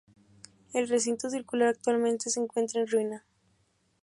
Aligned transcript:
El 0.73 0.87
recinto, 0.87 1.29
circular, 1.29 1.67
actualmente 1.67 2.31
se 2.31 2.39
encuentra 2.39 2.81
en 2.81 2.87
ruina. 2.87 3.23